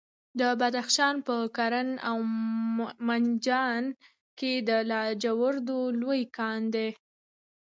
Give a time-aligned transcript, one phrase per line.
[0.39, 2.17] د بدخشان په کران او
[3.07, 3.83] منجان
[4.39, 6.89] کې د لاجوردو لوی کان دی.